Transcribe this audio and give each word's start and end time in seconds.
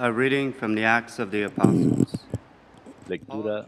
A 0.00 0.12
reading 0.12 0.52
from 0.52 0.76
the 0.76 0.84
Acts 0.84 1.18
of 1.18 1.32
the 1.32 1.42
Apostles. 1.42 2.24
Lectura 3.08 3.66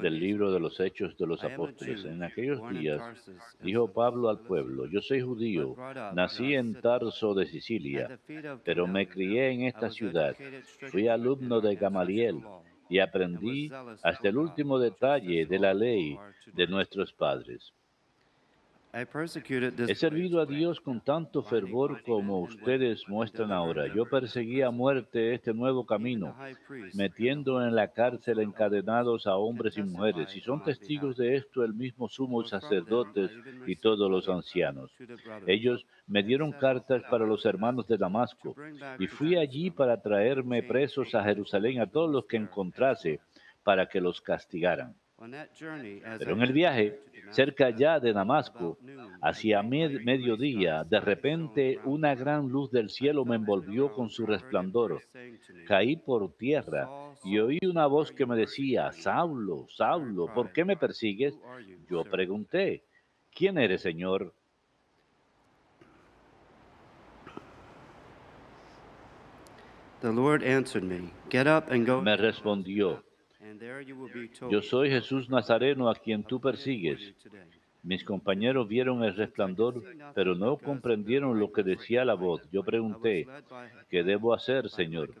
del 0.00 0.20
libro 0.20 0.52
de 0.52 0.60
los 0.60 0.78
Hechos 0.78 1.18
de 1.18 1.26
los 1.26 1.42
Apóstoles. 1.42 2.04
En 2.04 2.22
aquellos 2.22 2.60
días 2.70 3.02
dijo 3.60 3.92
Pablo 3.92 4.28
al 4.28 4.38
pueblo, 4.38 4.86
yo 4.86 5.00
soy 5.00 5.20
judío, 5.20 5.74
nací 6.14 6.54
en 6.54 6.80
Tarso 6.80 7.34
de 7.34 7.46
Sicilia, 7.46 8.20
pero 8.64 8.86
me 8.86 9.08
crié 9.08 9.50
en 9.50 9.62
esta 9.62 9.90
ciudad, 9.90 10.36
fui 10.92 11.08
alumno 11.08 11.60
de 11.60 11.74
Gamaliel 11.74 12.40
y 12.88 13.00
aprendí 13.00 13.68
hasta 14.04 14.28
el 14.28 14.38
último 14.38 14.78
detalle 14.78 15.44
de 15.46 15.58
la 15.58 15.74
ley 15.74 16.16
de 16.52 16.68
nuestros 16.68 17.12
padres. 17.12 17.72
He 18.92 19.94
servido 19.94 20.40
a 20.40 20.46
Dios 20.46 20.80
con 20.80 21.00
tanto 21.00 21.42
fervor 21.42 22.02
como 22.02 22.40
ustedes 22.40 23.06
muestran 23.06 23.52
ahora. 23.52 23.86
Yo 23.94 24.06
perseguí 24.06 24.62
a 24.62 24.70
muerte 24.70 25.34
este 25.34 25.52
nuevo 25.52 25.84
camino, 25.84 26.34
metiendo 26.94 27.62
en 27.62 27.74
la 27.74 27.88
cárcel 27.88 28.40
encadenados 28.40 29.26
a 29.26 29.36
hombres 29.36 29.76
y 29.76 29.82
mujeres, 29.82 30.34
y 30.34 30.40
son 30.40 30.64
testigos 30.64 31.16
de 31.16 31.36
esto 31.36 31.64
el 31.64 31.74
mismo 31.74 32.08
sumo 32.08 32.42
sacerdotes 32.44 33.30
y 33.66 33.76
todos 33.76 34.10
los 34.10 34.28
ancianos. 34.28 34.90
Ellos 35.46 35.86
me 36.06 36.22
dieron 36.22 36.52
cartas 36.52 37.02
para 37.10 37.26
los 37.26 37.44
hermanos 37.44 37.86
de 37.88 37.98
Damasco, 37.98 38.56
y 38.98 39.06
fui 39.06 39.36
allí 39.36 39.70
para 39.70 40.00
traerme 40.00 40.62
presos 40.62 41.14
a 41.14 41.24
Jerusalén 41.24 41.80
a 41.80 41.86
todos 41.86 42.10
los 42.10 42.24
que 42.26 42.38
encontrase, 42.38 43.20
para 43.62 43.86
que 43.86 44.00
los 44.00 44.22
castigaran. 44.22 44.94
Pero 45.20 46.32
en 46.32 46.42
el 46.42 46.52
viaje, 46.52 47.00
cerca 47.30 47.70
ya 47.70 47.98
de 47.98 48.12
Damasco, 48.12 48.78
hacia 49.20 49.62
mediodía, 49.62 50.84
de 50.84 51.00
repente 51.00 51.80
una 51.84 52.14
gran 52.14 52.48
luz 52.48 52.70
del 52.70 52.88
cielo 52.88 53.24
me 53.24 53.36
envolvió 53.36 53.92
con 53.92 54.10
su 54.10 54.26
resplandor. 54.26 55.02
Caí 55.66 55.96
por 55.96 56.32
tierra 56.36 56.88
y 57.24 57.38
oí 57.38 57.58
una 57.68 57.86
voz 57.86 58.12
que 58.12 58.26
me 58.26 58.36
decía, 58.36 58.92
Saulo, 58.92 59.66
Saulo, 59.68 60.32
¿por 60.32 60.52
qué 60.52 60.64
me 60.64 60.76
persigues? 60.76 61.36
Yo 61.90 62.04
pregunté, 62.04 62.84
¿quién 63.34 63.58
eres, 63.58 63.82
Señor? 63.82 64.32
Me 72.02 72.16
respondió, 72.16 73.02
yo 74.50 74.62
soy 74.62 74.90
Jesús 74.90 75.28
Nazareno 75.28 75.90
a 75.90 75.94
quien 75.94 76.22
tú 76.24 76.40
persigues. 76.40 77.14
Mis 77.88 78.04
compañeros 78.04 78.68
vieron 78.68 79.02
el 79.02 79.16
resplandor, 79.16 79.82
pero 80.14 80.34
no 80.34 80.58
comprendieron 80.58 81.40
lo 81.40 81.52
que 81.52 81.62
decía 81.62 82.04
la 82.04 82.12
voz. 82.12 82.42
Yo 82.52 82.62
pregunté, 82.62 83.26
¿qué 83.88 84.02
debo 84.02 84.34
hacer, 84.34 84.68
Señor? 84.68 85.14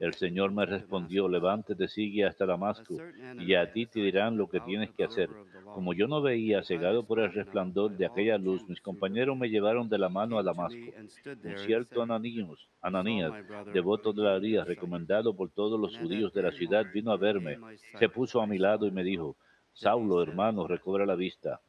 El 0.00 0.12
Señor 0.12 0.52
me 0.52 0.66
respondió, 0.66 1.30
levántate, 1.30 1.88
sigue 1.88 2.26
hasta 2.26 2.44
Damasco, 2.44 2.98
y 3.38 3.54
a 3.54 3.72
ti 3.72 3.86
te 3.86 4.00
dirán 4.00 4.36
lo 4.36 4.50
que 4.50 4.60
tienes 4.60 4.90
que 4.90 5.04
hacer. 5.04 5.30
Como 5.64 5.94
yo 5.94 6.08
no 6.08 6.20
veía, 6.20 6.62
cegado 6.62 7.06
por 7.06 7.20
el 7.20 7.32
resplandor 7.32 7.96
de 7.96 8.04
aquella 8.04 8.36
luz, 8.36 8.68
mis 8.68 8.82
compañeros 8.82 9.38
me 9.38 9.48
llevaron 9.48 9.88
de 9.88 9.96
la 9.96 10.10
mano 10.10 10.38
a 10.38 10.42
Damasco. 10.42 10.92
Un 11.42 11.58
cierto 11.64 12.02
Ananías, 12.02 12.68
Ananías, 12.82 13.32
devoto 13.72 14.12
de 14.12 14.24
la 14.24 14.38
vida, 14.38 14.64
recomendado 14.66 15.34
por 15.34 15.48
todos 15.52 15.80
los 15.80 15.96
judíos 15.96 16.34
de 16.34 16.42
la 16.42 16.52
ciudad, 16.52 16.84
vino 16.92 17.12
a 17.12 17.16
verme, 17.16 17.56
se 17.98 18.10
puso 18.10 18.42
a 18.42 18.46
mi 18.46 18.58
lado 18.58 18.86
y 18.86 18.90
me 18.90 19.04
dijo, 19.04 19.38
Saulo, 19.72 20.22
hermano, 20.22 20.66
recobra 20.66 21.06
la 21.06 21.14
vista. 21.14 21.60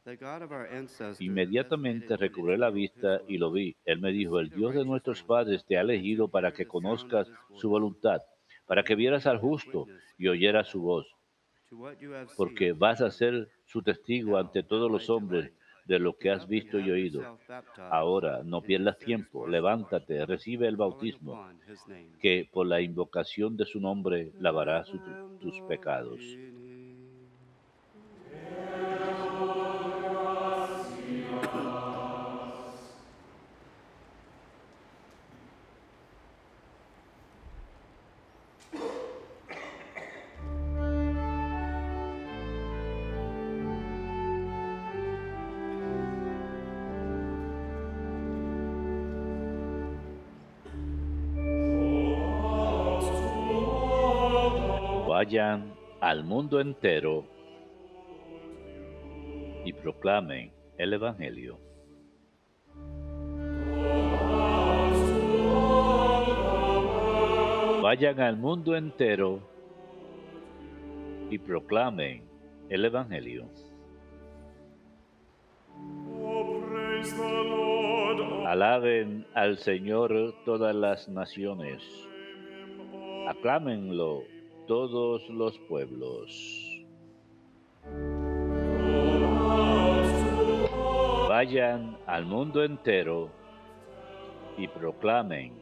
Inmediatamente 1.20 2.16
recobré 2.16 2.58
la 2.58 2.70
vista 2.70 3.22
y 3.26 3.38
lo 3.38 3.50
vi. 3.50 3.76
Él 3.84 4.00
me 4.00 4.12
dijo, 4.12 4.38
el 4.38 4.50
Dios 4.50 4.74
de 4.74 4.84
nuestros 4.84 5.22
padres 5.22 5.64
te 5.64 5.78
ha 5.78 5.80
elegido 5.80 6.28
para 6.28 6.52
que 6.52 6.66
conozcas 6.66 7.30
su 7.54 7.70
voluntad, 7.70 8.20
para 8.66 8.84
que 8.84 8.94
vieras 8.94 9.26
al 9.26 9.38
justo 9.38 9.86
y 10.18 10.28
oyeras 10.28 10.68
su 10.68 10.82
voz, 10.82 11.06
porque 12.36 12.72
vas 12.72 13.00
a 13.00 13.10
ser 13.10 13.48
su 13.64 13.82
testigo 13.82 14.36
ante 14.36 14.62
todos 14.62 14.90
los 14.90 15.08
hombres 15.08 15.52
de 15.84 15.98
lo 15.98 16.16
que 16.16 16.30
has 16.30 16.46
visto 16.46 16.78
y 16.78 16.90
oído. 16.90 17.38
Ahora, 17.90 18.42
no 18.44 18.62
pierdas 18.62 18.98
tiempo, 18.98 19.46
levántate, 19.46 20.24
recibe 20.26 20.68
el 20.68 20.76
bautismo, 20.76 21.40
que 22.20 22.48
por 22.52 22.66
la 22.66 22.80
invocación 22.80 23.56
de 23.56 23.66
su 23.66 23.80
nombre 23.80 24.32
lavarás 24.38 24.90
tus 25.40 25.60
pecados. 25.62 26.38
Vayan 55.22 55.72
al 56.00 56.24
mundo 56.24 56.58
entero 56.58 57.24
y 59.64 59.72
proclamen 59.72 60.50
el 60.76 60.94
Evangelio. 60.94 61.60
Vayan 67.82 68.18
al 68.18 68.36
mundo 68.36 68.74
entero 68.74 69.38
y 71.30 71.38
proclamen 71.38 72.24
el 72.68 72.84
Evangelio. 72.84 73.48
Alaben 78.44 79.24
al 79.34 79.56
Señor 79.58 80.34
todas 80.44 80.74
las 80.74 81.08
naciones. 81.08 81.80
Aclámenlo 83.28 84.31
todos 84.66 85.28
los 85.28 85.58
pueblos. 85.60 86.84
Vayan 91.28 91.96
al 92.06 92.24
mundo 92.24 92.62
entero 92.62 93.30
y 94.56 94.68
proclamen 94.68 95.52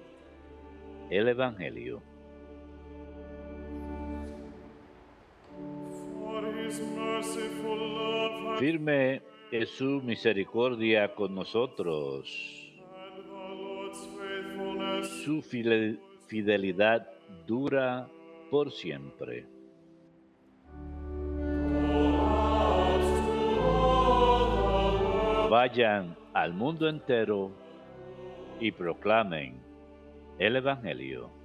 el 1.11 1.29
Evangelio. 1.29 2.03
Firme 8.59 9.23
es 9.51 9.71
su 9.71 10.03
misericordia 10.03 11.15
con 11.15 11.35
nosotros. 11.35 12.29
Su 15.25 15.43
fidelidad 16.27 17.09
dura 17.47 18.09
por 18.51 18.73
siempre. 18.73 19.47
Vayan 25.49 26.17
al 26.35 26.53
mundo 26.53 26.89
entero 26.89 27.51
y 28.61 28.73
proclamen 28.73 29.61
el 30.39 30.57
Evangelio. 30.57 31.40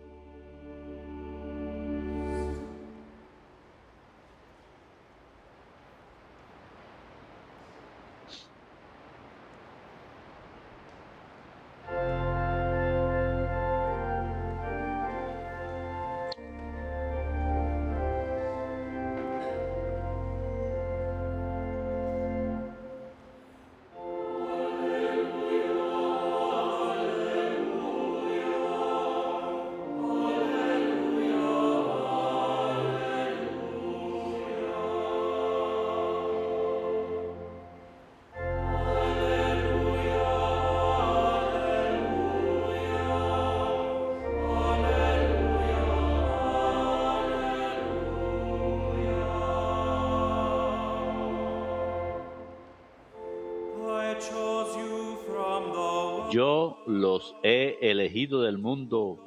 Los 57.15 57.33
he 57.43 57.77
elegido 57.81 58.41
del 58.41 58.57
mundo 58.57 59.17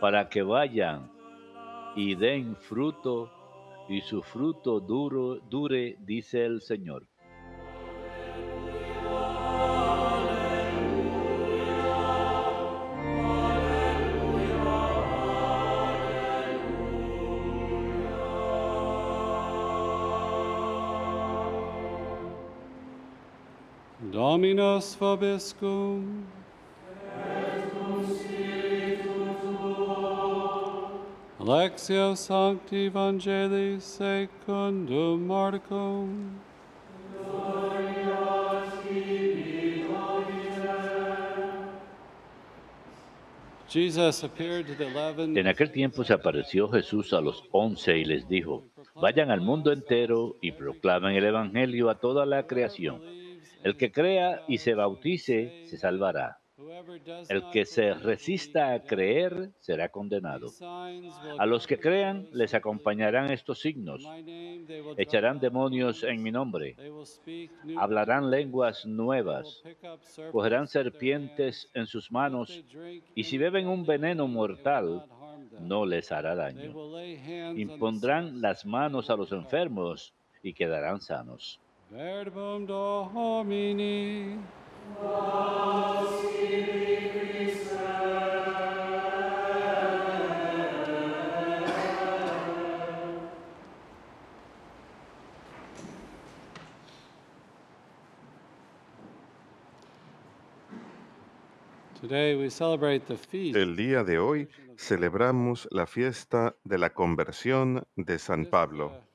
para 0.00 0.30
que 0.30 0.42
vayan 0.42 1.12
y 1.94 2.14
den 2.14 2.56
fruto 2.56 3.30
y 3.90 4.00
su 4.00 4.22
fruto 4.22 4.80
duro, 4.80 5.38
dure, 5.50 5.98
dice 6.00 6.46
el 6.46 6.62
Señor. 6.62 7.06
Dominus 24.10 24.96
vobiscum. 24.98 26.39
Lectio 31.50 32.14
Sancti 32.14 32.92
secundum. 33.80 35.32
En 45.34 45.46
aquel 45.48 45.72
tiempo 45.72 46.04
se 46.04 46.12
apareció 46.12 46.68
Jesús 46.68 47.12
a 47.12 47.20
los 47.20 47.42
once 47.50 47.98
y 47.98 48.04
les 48.04 48.28
dijo, 48.28 48.68
vayan 48.94 49.32
al 49.32 49.40
mundo 49.40 49.72
entero 49.72 50.36
y 50.40 50.52
proclamen 50.52 51.16
el 51.16 51.24
Evangelio 51.24 51.90
a 51.90 51.98
toda 51.98 52.26
la 52.26 52.46
creación. 52.46 53.02
El 53.64 53.76
que 53.76 53.90
crea 53.90 54.42
y 54.46 54.58
se 54.58 54.74
bautice 54.74 55.64
se 55.66 55.78
salvará. 55.78 56.39
El 57.28 57.50
que 57.50 57.64
se 57.64 57.94
resista 57.94 58.72
a 58.72 58.80
creer 58.82 59.50
será 59.60 59.88
condenado. 59.88 60.48
A 61.38 61.46
los 61.46 61.66
que 61.66 61.78
crean 61.78 62.28
les 62.32 62.54
acompañarán 62.54 63.30
estos 63.32 63.60
signos. 63.60 64.06
Echarán 64.96 65.40
demonios 65.40 66.02
en 66.02 66.22
mi 66.22 66.30
nombre. 66.30 66.76
Hablarán 67.76 68.30
lenguas 68.30 68.84
nuevas. 68.86 69.62
Cogerán 70.32 70.66
serpientes 70.68 71.70
en 71.74 71.86
sus 71.86 72.10
manos. 72.12 72.62
Y 73.14 73.24
si 73.24 73.38
beben 73.38 73.68
un 73.68 73.86
veneno 73.86 74.26
mortal, 74.26 75.04
no 75.60 75.86
les 75.86 76.12
hará 76.12 76.34
daño. 76.34 76.72
Impondrán 77.56 78.40
las 78.40 78.66
manos 78.66 79.10
a 79.10 79.16
los 79.16 79.32
enfermos 79.32 80.14
y 80.42 80.52
quedarán 80.52 81.00
sanos. 81.00 81.60
El 103.32 103.76
día 103.76 104.04
de 104.04 104.18
hoy 104.18 104.48
celebramos 104.76 105.68
la 105.70 105.86
fiesta 105.86 106.56
de 106.64 106.78
la 106.78 106.90
conversión 106.90 107.84
de 107.96 108.18
San 108.18 108.46
Pablo. 108.46 109.09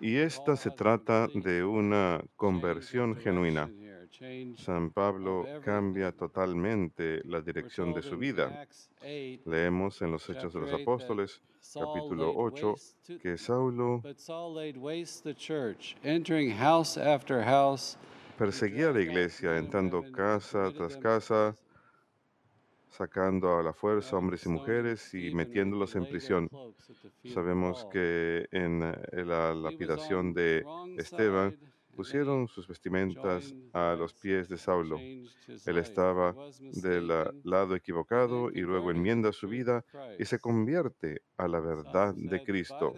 Y 0.00 0.16
esta 0.16 0.56
se 0.56 0.70
trata 0.70 1.28
de 1.34 1.64
una 1.64 2.22
conversión 2.36 3.16
genuina. 3.16 3.70
San 4.56 4.90
Pablo 4.90 5.46
cambia 5.64 6.12
totalmente 6.12 7.20
la 7.24 7.40
dirección 7.40 7.92
de 7.92 8.02
su 8.02 8.16
vida. 8.16 8.62
Acts 8.62 8.90
8, 9.00 9.50
Leemos 9.50 10.02
en 10.02 10.12
los 10.12 10.28
Hechos 10.28 10.54
de 10.54 10.60
los 10.60 10.72
Apóstoles, 10.72 11.42
capítulo 11.74 12.32
8, 12.34 12.74
que 13.20 13.36
Saulo 13.36 14.02
perseguía 18.38 18.88
a 18.88 18.92
la 18.92 19.00
iglesia, 19.00 19.56
entrando 19.56 20.10
casa 20.10 20.72
tras 20.72 20.96
casa, 20.96 21.54
sacando 22.90 23.58
a 23.58 23.62
la 23.62 23.72
fuerza 23.72 24.16
hombres 24.16 24.46
y 24.46 24.48
mujeres 24.48 25.14
y 25.14 25.34
metiéndolos 25.34 25.94
en 25.96 26.08
prisión. 26.08 26.48
Sabemos 27.24 27.86
que 27.92 28.48
en 28.50 28.82
eh, 28.82 29.24
la 29.24 29.54
lapidación 29.54 30.32
de 30.32 30.64
Esteban 30.96 31.56
pusieron 31.98 32.46
sus 32.46 32.68
vestimentas 32.68 33.52
a 33.72 33.96
los 33.98 34.14
pies 34.14 34.48
de 34.48 34.56
Saulo. 34.56 34.98
Él 35.00 35.78
estaba 35.78 36.32
del 36.60 37.08
lado 37.42 37.74
equivocado 37.74 38.50
y 38.52 38.60
luego 38.60 38.92
enmienda 38.92 39.32
su 39.32 39.48
vida 39.48 39.84
y 40.16 40.24
se 40.24 40.38
convierte 40.38 41.22
a 41.36 41.48
la 41.48 41.58
verdad 41.58 42.14
de 42.14 42.44
Cristo. 42.44 42.94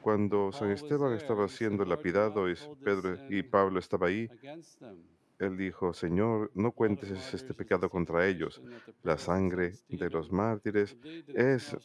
Cuando 0.00 0.52
San 0.52 0.70
Esteban 0.70 1.14
estaba 1.14 1.48
siendo 1.48 1.84
lapidado 1.84 2.48
y 2.48 2.54
Pedro 2.84 3.18
y 3.28 3.42
Pablo 3.42 3.80
estaba 3.80 4.06
ahí, 4.06 4.28
él 5.38 5.56
dijo, 5.56 5.92
Señor, 5.92 6.50
no 6.54 6.72
cuentes 6.72 7.34
este 7.34 7.54
pecado 7.54 7.88
contra 7.90 8.26
ellos. 8.26 8.62
La 9.02 9.18
sangre 9.18 9.72
de 9.88 10.10
los 10.10 10.30
mártires 10.30 10.96
es 11.28 11.76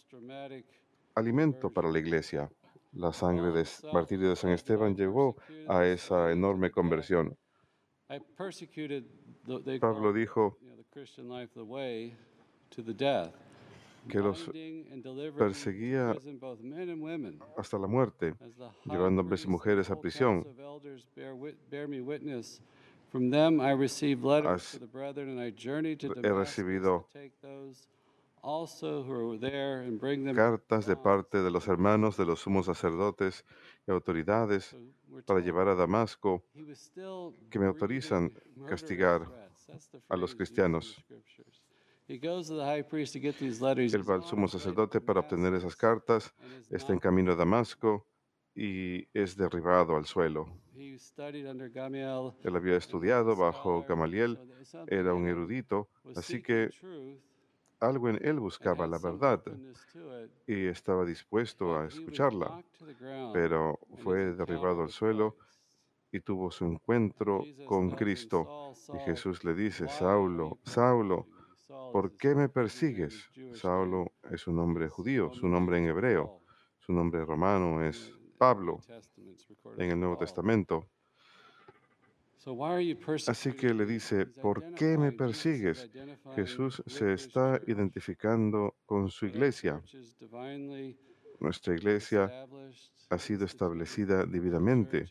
alimento 1.16 1.70
para 1.70 1.90
la 1.90 2.00
iglesia. 2.00 2.50
La 2.94 3.14
sangre 3.14 3.52
de 3.52 3.66
martirio 3.94 4.30
de 4.30 4.36
San 4.36 4.52
Esteban 4.52 4.96
llegó 4.96 5.36
a 5.68 5.86
esa 5.86 6.32
enorme 6.32 6.72
conversión. 6.72 7.38
Pablo 9.80 10.14
dijo 10.14 10.58
que 14.08 14.20
los 14.20 14.50
perseguía 15.38 16.16
hasta 17.58 17.78
la 17.78 17.88
muerte, 17.88 18.34
llevando 18.86 19.22
hombres 19.22 19.46
y 19.46 19.48
mujeres 19.48 19.90
a 19.92 20.00
prisión. 20.00 20.46
He 26.24 26.32
recibido 26.32 27.08
cartas 30.36 30.86
de 30.86 30.96
parte 30.96 31.42
de 31.42 31.52
los 31.52 31.68
hermanos 31.68 32.18
de 32.18 32.26
los 32.26 32.40
sumos 32.40 32.68
sacerdotes 32.68 33.46
y 33.88 33.92
autoridades 33.92 34.78
para 35.26 35.40
llevar 35.40 35.68
a 35.68 35.76
Damasco 35.76 36.44
que 37.50 37.60
me 37.60 37.66
autorizan 37.66 38.32
castigar 38.68 39.28
a 40.08 40.16
los 40.16 40.36
cristianos. 40.36 41.04
Él 42.08 44.10
va 44.10 44.16
al 44.16 44.24
sumo 44.24 44.48
sacerdote 44.48 45.02
para 45.02 45.20
obtener 45.20 45.54
esas 45.54 45.76
cartas, 45.76 46.34
está 46.70 46.94
en 46.94 47.00
camino 47.00 47.34
a 47.34 47.36
Damasco 47.36 48.09
y 48.60 49.08
es 49.14 49.38
derribado 49.38 49.96
al 49.96 50.06
suelo. 50.06 50.50
Él 50.76 52.56
había 52.56 52.76
estudiado 52.76 53.34
bajo 53.38 53.86
Gamaliel, 53.88 54.38
era 54.88 55.14
un 55.14 55.28
erudito, 55.28 55.88
así 56.18 56.42
que 56.42 56.70
algo 57.80 58.10
en 58.10 58.20
él 58.22 58.38
buscaba 58.42 58.86
la 58.86 58.98
verdad 58.98 59.42
y 60.46 60.66
estaba 60.66 61.06
dispuesto 61.06 61.78
a 61.78 61.86
escucharla, 61.86 62.62
pero 63.32 63.80
fue 64.04 64.34
derribado 64.34 64.84
al 64.84 64.90
suelo 64.90 65.38
y 66.12 66.20
tuvo 66.20 66.52
su 66.52 66.66
encuentro 66.66 67.46
con 67.66 67.92
Cristo. 67.92 68.74
Y 68.94 68.98
Jesús 69.06 69.46
le 69.46 69.54
dice, 69.54 69.88
Saulo, 69.88 70.60
Saulo, 70.64 71.28
¿por 71.94 72.18
qué 72.18 72.36
me 72.36 72.50
persigues? 72.50 73.30
Saulo 73.54 74.12
es 74.30 74.48
un 74.48 74.58
nombre 74.58 74.90
judío, 74.90 75.32
su 75.32 75.48
nombre 75.48 75.78
en 75.78 75.86
hebreo, 75.86 76.42
su 76.80 76.92
nombre 76.92 77.24
romano 77.24 77.82
es 77.86 78.19
Pablo 78.40 78.80
en 79.78 79.92
el 79.92 80.00
Nuevo 80.00 80.16
Testamento. 80.18 80.88
Así 83.30 83.52
que 83.54 83.74
le 83.74 83.86
dice, 83.86 84.26
¿por 84.26 84.74
qué 84.74 84.98
me 84.98 85.12
persigues? 85.12 85.90
Jesús 86.36 86.82
se 86.88 87.14
está 87.14 87.60
identificando 87.68 88.76
con 88.86 89.10
su 89.10 89.26
iglesia. 89.26 89.82
Nuestra 91.40 91.74
iglesia 91.76 92.48
ha 93.10 93.18
sido 93.18 93.46
establecida 93.46 94.26
divinamente, 94.26 95.06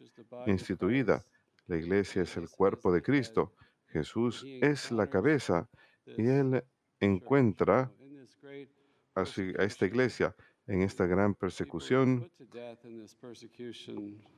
instituida. 0.47 1.25
La 1.67 1.77
iglesia 1.77 2.23
es 2.23 2.37
el 2.37 2.49
cuerpo 2.49 2.91
de 2.93 3.03
Cristo. 3.03 3.53
Jesús 3.89 4.45
es 4.63 4.91
la 4.91 5.07
cabeza 5.09 5.69
y 6.07 6.27
Él 6.27 6.65
encuentra 7.01 7.91
a, 9.15 9.25
su- 9.27 9.55
a 9.59 9.65
esta 9.65 9.85
iglesia 9.87 10.35
en 10.69 10.83
esta 10.83 11.07
gran 11.07 11.35
persecución. 11.35 12.31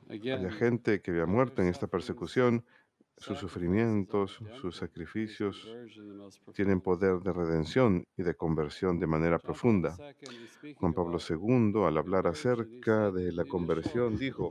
Había 0.08 0.50
gente 0.52 1.02
que 1.02 1.10
había 1.10 1.26
muerto 1.26 1.60
en 1.60 1.68
esta 1.68 1.86
persecución. 1.86 2.64
Sus 3.16 3.36
sufrimientos, 3.36 4.38
sus 4.62 4.76
sacrificios 4.76 5.70
tienen 6.54 6.80
poder 6.80 7.20
de 7.20 7.34
redención 7.34 8.02
y 8.16 8.22
de 8.22 8.34
conversión 8.34 8.98
de 8.98 9.06
manera 9.06 9.38
profunda. 9.38 9.94
Juan 10.76 10.94
Pablo 10.94 11.18
II, 11.18 11.84
al 11.84 11.98
hablar 11.98 12.26
acerca 12.26 13.10
de 13.10 13.30
la 13.32 13.44
conversión, 13.44 14.16
dijo, 14.16 14.48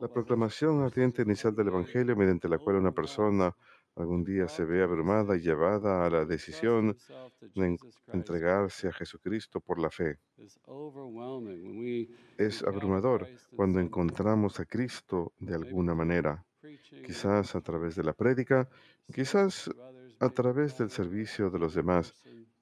la 0.00 0.08
proclamación 0.08 0.82
ardiente 0.82 1.20
inicial 1.20 1.54
del 1.54 1.68
Evangelio 1.68 2.16
mediante 2.16 2.48
la 2.48 2.56
cual 2.56 2.76
una 2.76 2.92
persona 2.92 3.54
algún 3.96 4.24
día 4.24 4.48
se 4.48 4.64
ve 4.64 4.82
abrumada 4.82 5.36
y 5.36 5.40
llevada 5.40 6.04
a 6.06 6.10
la 6.10 6.24
decisión 6.24 6.96
de 7.54 7.66
en- 7.66 7.78
entregarse 8.12 8.88
a 8.88 8.92
Jesucristo 8.92 9.60
por 9.60 9.78
la 9.78 9.90
fe. 9.90 10.18
Es 12.38 12.62
abrumador 12.64 13.28
cuando 13.56 13.78
encontramos 13.80 14.58
a 14.60 14.64
Cristo 14.64 15.32
de 15.38 15.54
alguna 15.54 15.94
manera, 15.94 16.44
quizás 17.06 17.54
a 17.54 17.60
través 17.60 17.94
de 17.94 18.02
la 18.04 18.12
prédica, 18.14 18.68
quizás 19.12 19.70
a 20.20 20.28
través 20.30 20.78
del 20.78 20.90
servicio 20.90 21.50
de 21.50 21.58
los 21.58 21.74
demás, 21.74 22.14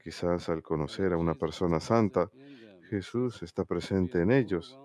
quizás 0.02 0.48
al 0.48 0.62
conocer 0.62 1.12
a 1.12 1.16
una 1.16 1.34
persona 1.34 1.80
santa, 1.80 2.28
Jesús 2.90 3.42
está 3.42 3.64
presente 3.64 4.20
en 4.20 4.30
ellos. 4.32 4.78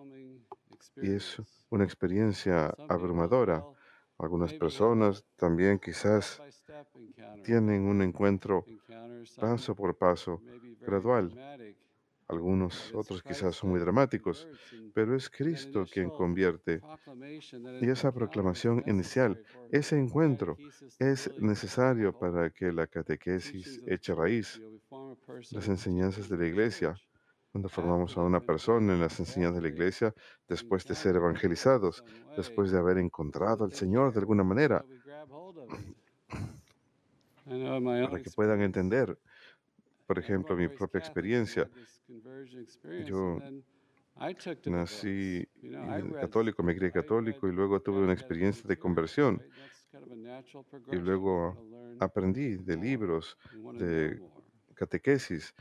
y 1.01 1.11
es 1.11 1.41
una 1.69 1.83
experiencia 1.83 2.73
abrumadora. 2.87 3.63
Algunas 4.19 4.53
personas 4.53 5.23
también 5.35 5.79
quizás 5.79 6.41
tienen 7.43 7.83
un 7.83 8.01
encuentro 8.01 8.65
paso 9.39 9.75
por 9.75 9.95
paso, 9.95 10.41
gradual. 10.81 11.31
Algunos 12.27 12.93
otros 12.93 13.23
quizás 13.23 13.55
son 13.55 13.69
muy 13.69 13.79
dramáticos, 13.79 14.47
pero 14.93 15.15
es 15.15 15.29
Cristo 15.29 15.85
quien 15.89 16.09
convierte. 16.09 16.81
Y 17.81 17.89
esa 17.89 18.11
proclamación 18.11 18.83
inicial, 18.85 19.41
ese 19.71 19.97
encuentro, 19.97 20.57
es 20.99 21.31
necesario 21.39 22.11
para 22.11 22.49
que 22.49 22.73
la 22.73 22.87
catequesis 22.87 23.81
eche 23.85 24.13
raíz. 24.13 24.61
Las 25.51 25.67
enseñanzas 25.69 26.27
de 26.27 26.37
la 26.37 26.47
iglesia, 26.47 26.95
cuando 27.57 27.69
formamos 27.69 28.15
a 28.15 28.21
una 28.21 28.39
persona 28.39 28.93
en 28.93 28.99
las 28.99 29.19
enseñanzas 29.19 29.55
de 29.55 29.61
la 29.63 29.73
iglesia, 29.73 30.13
después 30.47 30.85
de 30.85 30.93
ser 30.93 31.15
evangelizados, 31.15 32.03
después 32.35 32.69
de 32.69 32.77
haber 32.77 32.99
encontrado 32.99 33.65
al 33.65 33.73
Señor 33.73 34.13
de 34.13 34.19
alguna 34.19 34.43
manera, 34.43 34.85
para 37.45 38.21
que 38.21 38.29
puedan 38.29 38.61
entender, 38.61 39.17
por 40.05 40.19
ejemplo, 40.19 40.55
mi 40.55 40.67
propia 40.67 40.99
experiencia. 40.99 41.67
Yo 43.07 43.39
nací 44.67 45.43
católico, 46.21 46.61
me 46.61 46.75
crié 46.75 46.91
católico 46.91 47.47
y 47.47 47.53
luego 47.53 47.81
tuve 47.81 48.03
una 48.03 48.13
experiencia 48.13 48.67
de 48.67 48.77
conversión 48.77 49.41
y 50.91 50.95
luego 50.97 51.57
aprendí 51.99 52.57
de 52.57 52.77
libros, 52.77 53.35
de 53.73 54.21
catequesis. 54.75 55.55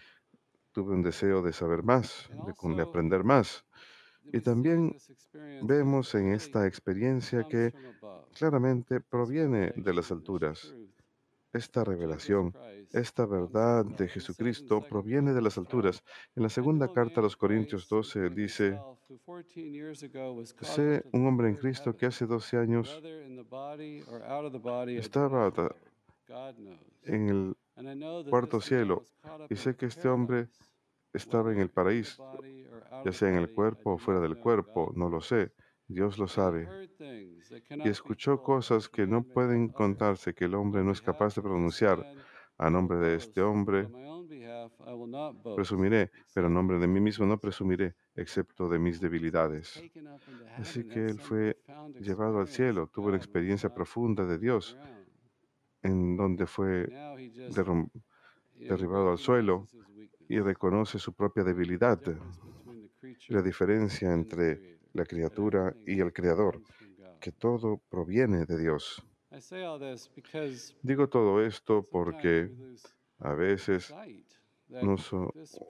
Tuve 0.77 0.93
un 0.93 1.03
deseo 1.03 1.41
de 1.41 1.55
saber 1.55 1.83
más, 1.83 2.29
de, 2.29 2.83
aprender 2.83 3.25
más. 3.25 3.65
Y 4.31 4.43
también 4.43 4.95
vemos 5.63 6.15
en 6.15 6.35
esta 6.35 6.67
experiencia 6.67 7.45
que 7.49 7.73
claramente 8.37 9.01
proviene 9.01 9.73
de 9.75 9.95
las 9.95 10.13
alturas. 10.13 10.75
Esta 11.51 11.83
revelación, 11.83 12.53
esta 12.93 13.25
verdad 13.25 13.87
de 13.87 14.07
Jesucristo 14.07 14.83
proviene 14.87 15.33
de 15.33 15.41
las 15.41 15.57
alturas. 15.57 16.05
En 16.35 16.43
la 16.43 16.51
segunda 16.51 16.93
carta 16.93 17.21
a 17.21 17.23
los 17.23 17.39
Corintios 17.39 17.89
12 17.89 18.27
él 18.27 18.35
dice, 18.35 18.79
sé 20.61 21.03
un 21.11 21.27
hombre 21.27 21.49
en 21.49 21.57
Cristo 21.57 21.97
que 21.97 22.05
hace 22.05 22.27
12 22.27 22.59
años 22.59 23.03
estaba 24.99 25.73
en 27.05 27.29
el 27.31 27.56
cuarto 28.29 28.61
cielo 28.61 29.05
y 29.49 29.57
sé 29.57 29.77
que 29.77 29.87
este 29.87 30.09
hombre 30.09 30.49
estaba 31.13 31.53
en 31.53 31.61
el 31.61 31.71
paraíso, 31.71 32.39
ya 33.05 33.13
sea 33.13 33.29
en 33.29 33.37
el 33.37 33.51
cuerpo 33.53 33.95
o 33.95 33.99
fuera 33.99 34.21
del 34.21 34.39
cuerpo, 34.39 34.93
no 34.95 35.09
lo 35.09 35.21
sé, 35.21 35.53
Dios 35.89 36.19
lo 36.19 36.27
sabe. 36.27 36.69
Y 37.71 37.89
escuchó 37.89 38.43
cosas 38.43 38.89
que 38.89 39.07
no 39.07 39.23
pueden 39.23 39.69
contarse, 39.69 40.35
que 40.35 40.47
el 40.47 40.55
hombre 40.55 40.83
no 40.83 40.93
es 40.93 41.01
capaz 41.01 41.35
de 41.35 41.43
pronunciar. 41.43 42.05
A 42.59 42.71
nombre 42.71 42.97
de 42.97 43.17
este 43.17 43.43
hombre 43.43 43.87
presumiré, 45.55 46.11
pero 46.35 46.47
a 46.47 46.51
nombre 46.51 46.79
de 46.79 46.87
mí 46.87 47.01
mismo 47.01 47.27
no 47.27 47.39
presumiré, 47.39 47.95
excepto 48.15 48.69
de 48.69 48.79
mis 48.79 48.99
debilidades. 48.99 49.83
Así 50.57 50.85
que 50.85 51.05
él 51.05 51.21
fue 51.21 51.59
llevado 52.01 52.41
al 52.41 52.49
cielo, 52.49 52.89
tuvo 52.93 53.09
una 53.09 53.19
experiencia 53.19 53.73
profunda 53.73 54.25
de 54.25 54.39
Dios, 54.39 54.79
en 55.87 56.17
donde 56.17 56.47
fue 56.47 56.89
derribado 58.55 59.13
al 59.13 59.19
suelo 59.19 59.69
y 60.29 60.41
reconoce 60.41 60.99
su 60.99 61.13
propia 61.13 61.45
debilidad, 61.45 62.01
la 63.29 63.43
diferencia 63.43 64.13
entre 64.13 64.79
la 64.93 65.05
criatura 65.05 65.75
y 65.87 66.01
el 66.01 66.13
Creador, 66.13 66.61
que 67.21 67.33
todo 67.33 67.81
proviene 67.89 68.45
de 68.47 68.59
Dios. 68.59 69.03
Digo 70.83 71.09
todo 71.09 71.45
esto 71.45 71.87
porque 71.91 72.51
a 73.19 73.35
veces 73.35 73.95
nos 74.69 75.13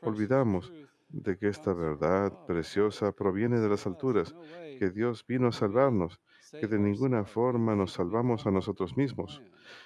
olvidamos 0.02 0.72
de 1.08 1.36
que 1.38 1.48
esta 1.48 1.72
verdad 1.72 2.46
preciosa 2.46 3.12
proviene 3.12 3.60
de 3.60 3.68
las 3.68 3.86
alturas, 3.86 4.34
que 4.78 4.90
Dios 4.90 5.24
vino 5.26 5.48
a 5.48 5.52
salvarnos, 5.52 6.20
que 6.50 6.66
de 6.66 6.78
ninguna 6.78 7.24
forma 7.24 7.74
nos 7.74 7.92
salvamos 7.92 8.46
a 8.46 8.50
nosotros 8.50 8.96
mismos, 8.96 9.42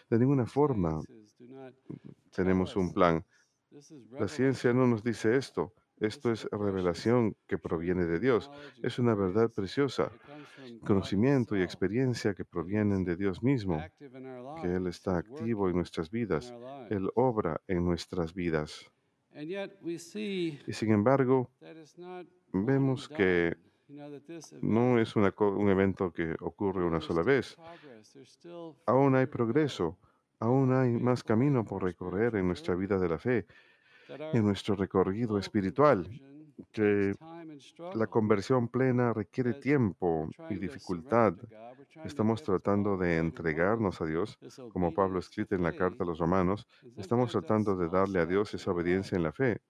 de 0.08 0.18
ninguna 0.18 0.46
forma 0.46 1.02
tenemos 2.32 2.76
un 2.76 2.92
plan. 2.92 3.24
La 4.10 4.28
ciencia 4.28 4.72
no 4.72 4.86
nos 4.86 5.02
dice 5.02 5.36
esto. 5.36 5.72
Esto 6.00 6.32
es 6.32 6.48
revelación 6.50 7.36
que 7.46 7.58
proviene 7.58 8.06
de 8.06 8.18
Dios. 8.18 8.50
Es 8.82 8.98
una 8.98 9.14
verdad 9.14 9.50
preciosa, 9.50 10.10
conocimiento 10.82 11.56
y 11.56 11.62
experiencia 11.62 12.32
que 12.34 12.44
provienen 12.44 13.04
de 13.04 13.16
Dios 13.16 13.42
mismo, 13.42 13.84
que 14.62 14.74
Él 14.74 14.86
está 14.86 15.18
activo 15.18 15.68
en 15.68 15.76
nuestras 15.76 16.10
vidas. 16.10 16.54
Él 16.88 17.10
obra 17.14 17.60
en 17.68 17.84
nuestras 17.84 18.32
vidas. 18.32 18.90
Y 19.34 20.72
sin 20.72 20.92
embargo, 20.92 21.50
vemos 22.52 23.08
que 23.08 23.56
no 24.62 24.98
es 24.98 25.16
una 25.16 25.34
un 25.38 25.68
evento 25.68 26.12
que 26.12 26.36
ocurre 26.40 26.84
una 26.84 27.00
sola 27.00 27.22
vez. 27.22 27.56
Aún 28.86 29.14
hay 29.14 29.26
progreso, 29.26 29.98
aún 30.38 30.72
hay 30.72 30.90
más 30.92 31.22
camino 31.22 31.64
por 31.64 31.82
recorrer 31.82 32.36
en 32.36 32.46
nuestra 32.46 32.74
vida 32.74 32.98
de 32.98 33.08
la 33.08 33.18
fe, 33.18 33.46
en 34.08 34.44
nuestro 34.44 34.74
recorrido 34.74 35.38
espiritual, 35.38 36.08
que 36.72 37.14
la 37.94 38.06
conversión 38.06 38.68
plena 38.68 39.12
requiere 39.12 39.54
tiempo 39.54 40.28
y 40.48 40.54
dificultad. 40.56 41.34
Estamos 42.04 42.42
tratando 42.42 42.96
de 42.96 43.18
entregarnos 43.18 44.00
a 44.00 44.06
Dios, 44.06 44.38
como 44.72 44.94
Pablo 44.94 45.18
escrito 45.18 45.54
en 45.54 45.62
la 45.62 45.72
carta 45.72 46.04
a 46.04 46.06
los 46.06 46.18
romanos, 46.18 46.66
estamos 46.96 47.32
tratando 47.32 47.76
de 47.76 47.88
darle 47.88 48.20
a 48.20 48.26
Dios 48.26 48.54
esa 48.54 48.70
obediencia 48.70 49.16
en 49.16 49.22
la 49.22 49.32
fe. 49.32 49.60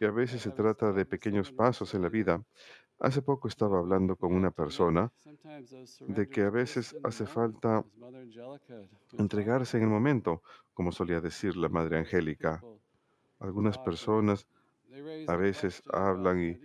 Y 0.00 0.04
a 0.04 0.10
veces 0.10 0.42
se 0.42 0.50
trata 0.50 0.92
de 0.92 1.04
pequeños 1.04 1.52
pasos 1.52 1.94
en 1.94 2.02
la 2.02 2.08
vida. 2.08 2.42
Hace 3.00 3.22
poco 3.22 3.48
estaba 3.48 3.78
hablando 3.78 4.16
con 4.16 4.34
una 4.34 4.50
persona 4.50 5.12
de 6.06 6.28
que 6.28 6.42
a 6.42 6.50
veces 6.50 6.96
hace 7.04 7.26
falta 7.26 7.84
entregarse 9.18 9.76
en 9.76 9.84
el 9.84 9.88
momento, 9.88 10.42
como 10.74 10.90
solía 10.92 11.20
decir 11.20 11.56
la 11.56 11.68
Madre 11.68 11.98
Angélica. 11.98 12.62
Algunas 13.38 13.78
personas 13.78 14.46
a 15.26 15.36
veces 15.36 15.82
hablan 15.92 16.42
y 16.42 16.58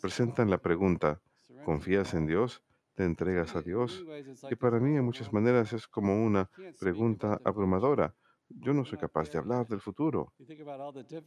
presentan 0.00 0.50
la 0.50 0.58
pregunta, 0.58 1.20
¿confías 1.64 2.14
en 2.14 2.26
Dios? 2.26 2.62
¿Te 2.94 3.04
entregas 3.04 3.54
a 3.54 3.62
Dios? 3.62 4.04
Y 4.50 4.54
para 4.56 4.80
mí 4.80 4.96
en 4.96 5.04
muchas 5.04 5.32
maneras 5.32 5.72
es 5.72 5.86
como 5.86 6.24
una 6.24 6.50
pregunta 6.80 7.40
abrumadora. 7.44 8.14
Yo 8.48 8.72
no 8.72 8.84
soy 8.84 8.98
capaz 8.98 9.30
de 9.30 9.38
hablar 9.38 9.66
del 9.66 9.80
futuro. 9.80 10.32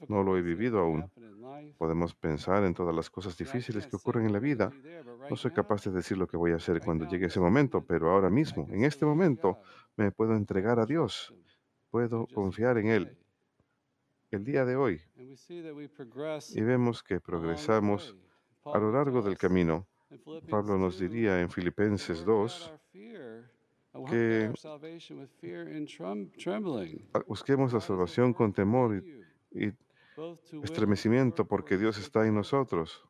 No 0.07 0.23
lo 0.23 0.37
he 0.37 0.41
vivido 0.41 0.79
aún. 0.79 1.11
Podemos 1.77 2.15
pensar 2.15 2.63
en 2.63 2.73
todas 2.73 2.95
las 2.95 3.09
cosas 3.09 3.37
difíciles 3.37 3.87
que 3.87 3.95
ocurren 3.95 4.25
en 4.25 4.33
la 4.33 4.39
vida. 4.39 4.71
No 5.29 5.35
soy 5.35 5.51
capaz 5.51 5.83
de 5.85 5.91
decir 5.91 6.17
lo 6.17 6.27
que 6.27 6.37
voy 6.37 6.51
a 6.51 6.55
hacer 6.55 6.81
cuando 6.81 7.07
llegue 7.07 7.27
ese 7.27 7.39
momento, 7.39 7.83
pero 7.85 8.11
ahora 8.11 8.29
mismo, 8.29 8.67
en 8.71 8.83
este 8.83 9.05
momento, 9.05 9.59
me 9.95 10.11
puedo 10.11 10.35
entregar 10.35 10.79
a 10.79 10.85
Dios. 10.85 11.33
Puedo 11.89 12.27
confiar 12.27 12.77
en 12.77 12.87
Él. 12.87 13.17
El 14.31 14.43
día 14.43 14.63
de 14.63 14.75
hoy, 14.75 15.01
y 16.53 16.61
vemos 16.61 17.01
que 17.01 17.19
progresamos 17.19 18.15
a 18.63 18.77
lo 18.77 18.91
largo 18.91 19.23
del 19.23 19.37
camino. 19.37 19.87
Pablo 20.49 20.77
nos 20.77 20.99
diría 20.99 21.41
en 21.41 21.49
Filipenses 21.49 22.23
2 22.23 22.71
que 24.09 24.51
ah, 27.13 27.23
busquemos 27.27 27.73
la 27.73 27.81
salvación 27.81 28.33
con 28.33 28.53
temor 28.53 29.03
y, 29.51 29.65
y 29.65 29.73
estremecimiento 30.63 31.45
porque 31.45 31.77
Dios 31.77 31.97
está 31.97 32.25
en 32.27 32.35
nosotros. 32.35 33.03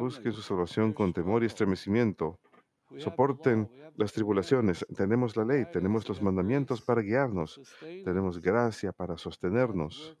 Busquen 0.00 0.32
su 0.32 0.42
salvación 0.42 0.92
con 0.92 1.12
temor 1.12 1.42
y 1.42 1.46
estremecimiento. 1.46 2.38
Soporten 2.98 3.68
las 3.96 4.12
tribulaciones. 4.12 4.86
Tenemos 4.96 5.36
la 5.36 5.44
ley, 5.44 5.64
tenemos 5.72 6.08
los 6.08 6.20
mandamientos 6.22 6.80
para 6.80 7.02
guiarnos, 7.02 7.60
tenemos 8.04 8.40
gracia 8.40 8.92
para 8.92 9.16
sostenernos. 9.16 10.16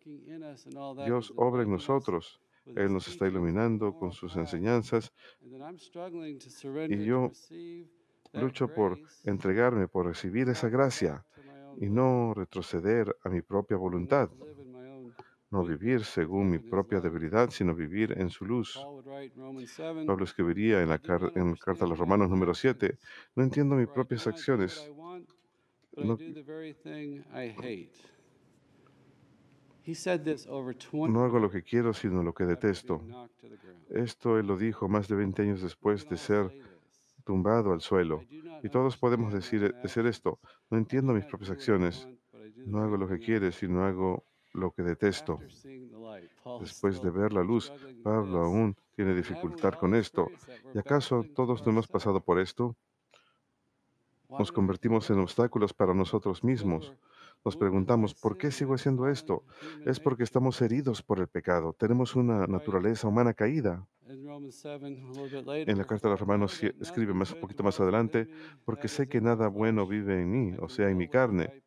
Dios 1.04 1.32
obra 1.36 1.62
en 1.62 1.70
nosotros. 1.70 2.40
Él 2.74 2.92
nos 2.92 3.08
está 3.08 3.26
iluminando 3.28 3.92
con 3.98 4.12
sus 4.12 4.36
enseñanzas. 4.36 5.12
y 6.90 7.04
yo 7.04 7.30
Lucho 8.40 8.66
por 8.68 8.98
entregarme, 9.24 9.86
por 9.86 10.06
recibir 10.06 10.48
esa 10.48 10.68
gracia 10.68 11.24
y 11.80 11.88
no 11.88 12.34
retroceder 12.34 13.16
a 13.22 13.28
mi 13.28 13.42
propia 13.42 13.76
voluntad, 13.76 14.28
no 15.50 15.64
vivir 15.64 16.04
según 16.04 16.50
mi 16.50 16.58
propia 16.58 17.00
debilidad, 17.00 17.50
sino 17.50 17.74
vivir 17.76 18.12
en 18.18 18.30
su 18.30 18.44
luz. 18.44 18.74
Pablo 20.06 20.24
escribiría 20.24 20.82
en 20.82 20.88
la, 20.88 20.98
car- 20.98 21.30
en 21.36 21.52
la 21.52 21.56
carta 21.56 21.84
a 21.84 21.88
los 21.88 21.98
Romanos 21.98 22.28
número 22.28 22.54
7, 22.54 22.98
no 23.36 23.44
entiendo 23.44 23.76
mis 23.76 23.86
propias 23.88 24.26
acciones, 24.26 24.90
no- 25.96 26.16
no 30.92 31.24
hago 31.24 31.38
lo 31.38 31.50
que 31.50 31.62
quiero, 31.62 31.92
sino 31.92 32.22
lo 32.22 32.32
que 32.32 32.44
detesto. 32.44 33.02
Esto 33.90 34.38
él 34.38 34.46
lo 34.46 34.56
dijo 34.56 34.88
más 34.88 35.08
de 35.08 35.16
20 35.16 35.42
años 35.42 35.62
después 35.62 36.08
de 36.08 36.16
ser 36.16 36.50
tumbado 37.24 37.72
al 37.72 37.80
suelo. 37.80 38.22
Y 38.62 38.68
todos 38.68 38.96
podemos 38.96 39.32
decir, 39.32 39.74
decir 39.82 40.06
esto, 40.06 40.38
no 40.70 40.78
entiendo 40.78 41.12
mis 41.12 41.26
propias 41.26 41.50
acciones, 41.50 42.08
no 42.66 42.82
hago 42.82 42.96
lo 42.96 43.08
que 43.08 43.18
quiere, 43.18 43.52
sino 43.52 43.84
hago 43.84 44.24
lo 44.52 44.70
que 44.70 44.82
detesto. 44.82 45.38
Después 46.60 47.02
de 47.02 47.10
ver 47.10 47.32
la 47.32 47.42
luz, 47.42 47.72
Pablo 48.02 48.38
aún 48.40 48.76
tiene 48.94 49.14
dificultad 49.14 49.74
con 49.74 49.94
esto. 49.94 50.30
¿Y 50.74 50.78
acaso 50.78 51.24
todos 51.34 51.64
no 51.64 51.72
hemos 51.72 51.88
pasado 51.88 52.20
por 52.20 52.38
esto? 52.38 52.76
Nos 54.38 54.52
convertimos 54.52 55.10
en 55.10 55.18
obstáculos 55.18 55.72
para 55.72 55.94
nosotros 55.94 56.44
mismos. 56.44 56.94
Nos 57.44 57.56
preguntamos, 57.56 58.14
¿por 58.14 58.38
qué 58.38 58.50
sigo 58.50 58.74
haciendo 58.74 59.08
esto? 59.08 59.44
Es 59.84 60.00
porque 60.00 60.22
estamos 60.22 60.60
heridos 60.62 61.02
por 61.02 61.20
el 61.20 61.28
pecado. 61.28 61.74
Tenemos 61.74 62.16
una 62.16 62.46
naturaleza 62.46 63.06
humana 63.06 63.34
caída. 63.34 63.86
En 64.06 65.78
la 65.78 65.84
carta 65.84 66.08
de 66.08 66.12
los 66.12 66.20
Romanos 66.20 66.62
escribe 66.62 67.12
más 67.12 67.32
un 67.32 67.40
poquito 67.40 67.62
más 67.62 67.78
adelante, 67.80 68.28
porque 68.64 68.88
sé 68.88 69.08
que 69.08 69.20
nada 69.20 69.48
bueno 69.48 69.86
vive 69.86 70.22
en 70.22 70.30
mí, 70.30 70.56
o 70.58 70.68
sea, 70.68 70.88
en 70.88 70.96
mi 70.96 71.08
carne. 71.08 71.62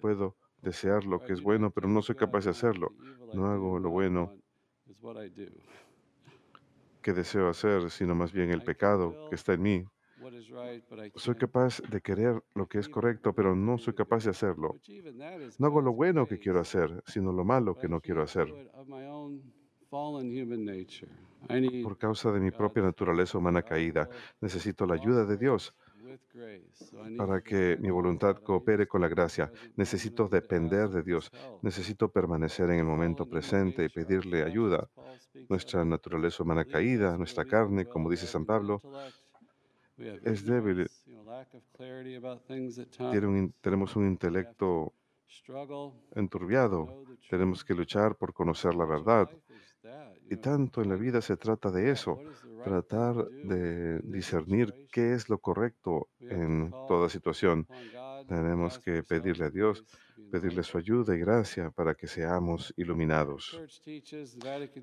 Puedo 0.00 0.36
desear 0.60 1.04
lo 1.04 1.20
que 1.20 1.32
es 1.32 1.42
bueno, 1.42 1.70
pero 1.70 1.88
no 1.88 2.02
soy 2.02 2.16
capaz 2.16 2.44
de 2.44 2.50
hacerlo. 2.50 2.92
No 3.32 3.46
hago 3.46 3.78
lo 3.78 3.90
bueno 3.90 4.32
que 7.00 7.12
deseo 7.12 7.48
hacer, 7.48 7.90
sino 7.90 8.14
más 8.14 8.32
bien 8.32 8.50
el 8.50 8.62
pecado 8.62 9.28
que 9.28 9.34
está 9.34 9.52
en 9.52 9.62
mí. 9.62 9.84
Soy 11.16 11.34
capaz 11.36 11.80
de 11.88 12.00
querer 12.00 12.42
lo 12.54 12.66
que 12.66 12.78
es 12.78 12.88
correcto, 12.88 13.32
pero 13.32 13.54
no 13.54 13.78
soy 13.78 13.94
capaz 13.94 14.24
de 14.24 14.30
hacerlo. 14.30 14.76
No 15.58 15.66
hago 15.66 15.80
lo 15.80 15.92
bueno 15.92 16.26
que 16.26 16.38
quiero 16.38 16.60
hacer, 16.60 17.02
sino 17.06 17.32
lo 17.32 17.44
malo 17.44 17.76
que 17.76 17.88
no 17.88 18.00
quiero 18.00 18.22
hacer. 18.22 18.52
Por 21.82 21.98
causa 21.98 22.32
de 22.32 22.40
mi 22.40 22.50
propia 22.50 22.82
naturaleza 22.82 23.38
humana 23.38 23.62
caída, 23.62 24.08
necesito 24.40 24.86
la 24.86 24.94
ayuda 24.94 25.24
de 25.24 25.36
Dios 25.36 25.74
para 27.16 27.40
que 27.40 27.76
mi 27.80 27.90
voluntad 27.90 28.36
coopere 28.36 28.86
con 28.86 29.00
la 29.00 29.08
gracia. 29.08 29.50
Necesito 29.76 30.28
depender 30.28 30.88
de 30.88 31.02
Dios. 31.02 31.30
Necesito 31.62 32.10
permanecer 32.10 32.70
en 32.70 32.80
el 32.80 32.84
momento 32.84 33.26
presente 33.26 33.84
y 33.84 33.88
pedirle 33.88 34.42
ayuda. 34.42 34.88
Nuestra 35.48 35.84
naturaleza 35.84 36.42
humana 36.42 36.64
caída, 36.64 37.16
nuestra 37.16 37.44
carne, 37.44 37.86
como 37.86 38.10
dice 38.10 38.26
San 38.26 38.44
Pablo, 38.44 38.80
es 39.96 40.44
débil. 40.44 40.88
Un 41.06 41.28
tenemos 43.60 43.96
un 43.96 44.06
intelecto 44.06 44.92
enturbiado. 46.14 47.04
Tenemos 47.28 47.64
que 47.64 47.74
luchar 47.74 48.16
por 48.16 48.32
conocer 48.32 48.74
la 48.74 48.84
verdad. 48.84 49.28
Y 50.30 50.36
tanto 50.36 50.80
en 50.80 50.88
la 50.88 50.96
vida 50.96 51.20
se 51.20 51.36
trata 51.36 51.70
de 51.70 51.90
eso, 51.90 52.18
tratar 52.62 53.28
de 53.28 53.98
discernir 54.00 54.88
qué 54.90 55.12
es 55.12 55.28
lo 55.28 55.38
correcto 55.38 56.08
en 56.20 56.70
toda 56.88 57.10
situación. 57.10 57.66
Tenemos 58.26 58.78
que 58.78 59.02
pedirle 59.02 59.44
a 59.44 59.50
Dios, 59.50 59.84
pedirle 60.30 60.62
su 60.62 60.78
ayuda 60.78 61.14
y 61.14 61.18
gracia 61.18 61.70
para 61.70 61.94
que 61.94 62.06
seamos 62.06 62.72
iluminados. 62.78 63.60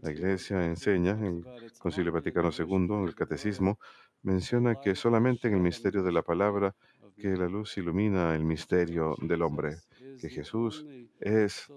La 0.02 0.12
Iglesia 0.12 0.64
enseña, 0.64 1.14
en 1.14 1.44
el 1.44 1.72
Concilio 1.80 2.12
Vaticano 2.12 2.52
II, 2.56 2.66
en 2.68 3.04
el 3.06 3.16
Catecismo, 3.16 3.80
menciona 4.24 4.80
que 4.80 4.96
solamente 4.96 5.48
en 5.48 5.56
el 5.56 5.62
misterio 5.62 6.04
de 6.04 6.12
la 6.12 6.22
palabra 6.22 6.76
que 7.18 7.36
la 7.38 7.48
luz 7.48 7.78
ilumina 7.78 8.36
el 8.36 8.44
misterio 8.44 9.16
del 9.22 9.44
hombre, 9.44 9.78
que 10.20 10.30
Jesús 10.30 10.86
es 11.20 11.68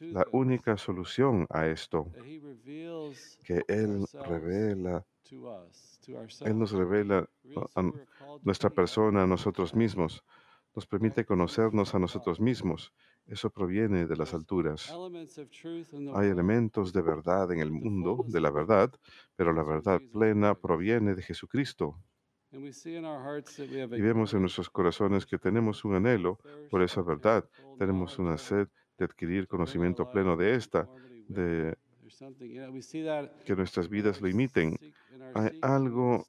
la 0.00 0.26
única 0.32 0.78
solución 0.78 1.46
a 1.50 1.66
esto, 1.66 2.10
que 3.44 3.62
Él 3.68 4.04
revela, 4.26 5.04
Él 6.40 6.58
nos 6.58 6.72
revela 6.72 7.28
nuestra 8.42 8.70
persona, 8.70 9.24
a 9.24 9.26
nosotros 9.26 9.74
mismos, 9.74 10.24
nos 10.74 10.86
permite 10.86 11.26
conocernos 11.26 11.94
a 11.94 11.98
nosotros 11.98 12.40
mismos. 12.40 12.92
Eso 13.26 13.50
proviene 13.50 14.06
de 14.06 14.16
las 14.16 14.34
alturas. 14.34 15.00
Hay 16.14 16.28
elementos 16.28 16.92
de 16.92 17.02
verdad 17.02 17.50
en 17.52 17.60
el 17.60 17.70
mundo, 17.70 18.24
de 18.28 18.40
la 18.40 18.50
verdad, 18.50 18.92
pero 19.36 19.52
la 19.52 19.62
verdad 19.62 20.00
plena 20.10 20.54
proviene 20.54 21.14
de 21.14 21.22
Jesucristo. 21.22 22.02
Y 22.52 24.00
vemos 24.00 24.34
en 24.34 24.40
nuestros 24.42 24.68
corazones 24.70 25.26
que 25.26 25.38
tenemos 25.38 25.84
un 25.84 25.94
anhelo 25.94 26.40
por 26.68 26.82
esa 26.82 27.02
verdad. 27.02 27.48
Tenemos 27.76 28.18
una 28.18 28.36
sed 28.36 28.68
de 28.98 29.04
adquirir 29.06 29.48
conocimiento 29.48 30.06
pleno 30.06 30.36
de 30.36 30.54
esta, 30.54 30.90
de 31.26 31.76
que 33.44 33.56
nuestras 33.56 33.88
vidas 33.88 34.20
lo 34.20 34.28
imiten. 34.28 34.76
Hay 35.34 35.50
algo 35.60 36.28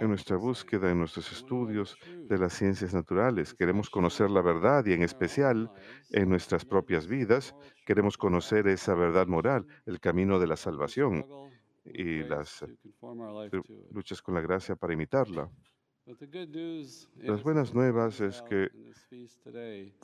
en 0.00 0.08
nuestra 0.08 0.36
búsqueda, 0.36 0.90
en 0.90 0.98
nuestros 0.98 1.32
estudios 1.32 1.98
de 2.28 2.38
las 2.38 2.54
ciencias 2.54 2.94
naturales. 2.94 3.54
Queremos 3.54 3.90
conocer 3.90 4.30
la 4.30 4.42
verdad 4.42 4.84
y 4.86 4.92
en 4.94 5.02
especial 5.02 5.70
en 6.10 6.28
nuestras 6.28 6.64
propias 6.64 7.06
vidas 7.06 7.54
queremos 7.84 8.18
conocer 8.18 8.68
esa 8.68 8.94
verdad 8.94 9.26
moral, 9.28 9.66
el 9.86 10.00
camino 10.00 10.38
de 10.38 10.46
la 10.48 10.56
salvación 10.56 11.26
y 11.84 12.24
las 12.24 12.64
tri- 13.50 13.64
luchas 13.90 14.22
con 14.22 14.34
la 14.34 14.40
gracia 14.42 14.76
para 14.76 14.94
imitarla. 14.94 15.50
Las 17.26 17.44
buenas 17.44 17.74
nuevas 17.74 18.20
es 18.20 18.42
que 18.42 18.70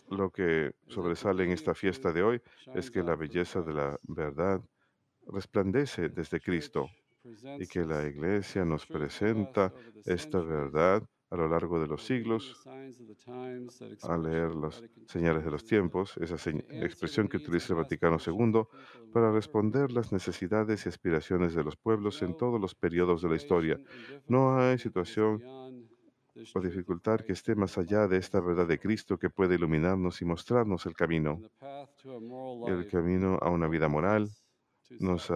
Lo 0.08 0.30
que 0.30 0.72
sobresale 0.88 1.44
en 1.44 1.50
esta 1.52 1.74
fiesta 1.74 2.12
de 2.12 2.22
hoy 2.22 2.42
es 2.72 2.90
que 2.90 3.02
la 3.02 3.16
belleza 3.16 3.62
de 3.62 3.72
la 3.74 3.98
verdad 4.04 4.62
resplandece 5.26 6.08
desde 6.08 6.40
Cristo 6.40 6.88
y 7.58 7.66
que 7.66 7.84
la 7.84 8.06
Iglesia 8.06 8.64
nos 8.64 8.86
presenta 8.86 9.72
esta 10.04 10.40
verdad 10.40 11.02
a 11.30 11.36
lo 11.36 11.48
largo 11.48 11.80
de 11.80 11.88
los 11.88 12.04
siglos 12.04 12.56
al 14.02 14.22
leer 14.22 14.54
las 14.54 14.84
señales 15.06 15.44
de 15.44 15.50
los 15.50 15.64
tiempos, 15.64 16.16
esa 16.18 16.36
expresión 16.70 17.28
que 17.28 17.38
utiliza 17.38 17.72
el 17.72 17.78
Vaticano 17.78 18.18
II 18.24 18.62
para 19.12 19.32
responder 19.32 19.90
las 19.90 20.12
necesidades 20.12 20.86
y 20.86 20.88
aspiraciones 20.88 21.54
de 21.54 21.64
los 21.64 21.76
pueblos 21.76 22.22
en 22.22 22.36
todos 22.36 22.60
los 22.60 22.74
periodos 22.74 23.22
de 23.22 23.28
la 23.30 23.36
historia. 23.36 23.80
No 24.28 24.58
hay 24.58 24.78
situación 24.78 25.42
o 26.54 26.60
dificultad 26.60 27.20
que 27.20 27.32
esté 27.32 27.54
más 27.54 27.78
allá 27.78 28.06
de 28.06 28.18
esta 28.18 28.40
verdad 28.40 28.66
de 28.66 28.78
Cristo 28.78 29.18
que 29.18 29.30
puede 29.30 29.54
iluminarnos 29.54 30.20
y 30.20 30.24
mostrarnos 30.24 30.86
el 30.86 30.94
camino. 30.94 31.40
El 32.66 32.86
camino 32.86 33.38
a 33.40 33.50
una 33.50 33.68
vida 33.68 33.88
moral 33.88 34.30
nos 35.00 35.32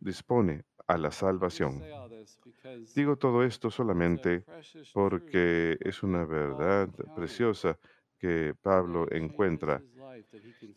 dispone 0.00 0.64
a 0.86 0.98
la 0.98 1.10
salvación. 1.10 1.82
Digo 2.94 3.16
todo 3.16 3.42
esto 3.44 3.70
solamente 3.70 4.44
porque 4.92 5.76
es 5.80 6.02
una 6.02 6.24
verdad 6.24 6.88
preciosa 7.14 7.78
que 8.18 8.54
Pablo 8.60 9.06
encuentra 9.10 9.82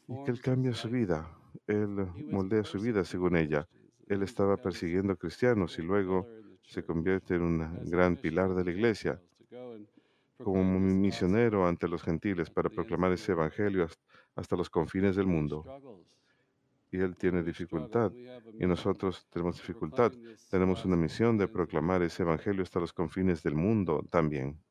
y 0.07 0.23
que 0.23 0.31
él 0.31 0.41
cambia 0.41 0.73
su 0.73 0.89
vida, 0.89 1.29
él 1.67 2.07
moldea 2.29 2.63
su 2.63 2.79
vida 2.79 3.03
según 3.03 3.35
ella. 3.37 3.67
Él 4.07 4.23
estaba 4.23 4.57
persiguiendo 4.57 5.13
a 5.13 5.15
cristianos 5.15 5.77
y 5.79 5.81
luego 5.81 6.27
se 6.63 6.83
convierte 6.83 7.35
en 7.35 7.41
un 7.41 7.89
gran 7.89 8.15
pilar 8.17 8.53
de 8.55 8.63
la 8.63 8.71
iglesia 8.71 9.21
como 10.37 10.59
un 10.59 10.99
misionero 10.99 11.67
ante 11.67 11.87
los 11.87 12.03
gentiles 12.03 12.49
para 12.49 12.69
proclamar 12.69 13.11
ese 13.13 13.31
evangelio 13.31 13.87
hasta 14.35 14.55
los 14.55 14.69
confines 14.69 15.15
del 15.15 15.27
mundo. 15.27 15.63
Y 16.91 16.99
él 17.01 17.15
tiene 17.17 17.43
dificultad 17.43 18.11
y 18.57 18.65
nosotros 18.65 19.27
tenemos 19.29 19.57
dificultad. 19.57 20.11
Tenemos 20.49 20.85
una 20.85 20.95
misión 20.95 21.37
de 21.37 21.47
proclamar 21.47 22.01
ese 22.03 22.23
evangelio 22.23 22.63
hasta 22.63 22.79
los 22.79 22.93
confines 22.93 23.43
del 23.43 23.55
mundo 23.55 24.05
también. 24.09 24.61